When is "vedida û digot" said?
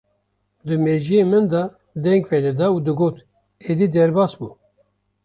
2.29-3.15